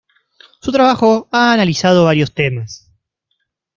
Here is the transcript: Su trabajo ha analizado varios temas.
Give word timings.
Su 0.61 0.71
trabajo 0.71 1.29
ha 1.31 1.53
analizado 1.53 2.05
varios 2.05 2.33
temas. 2.33 2.91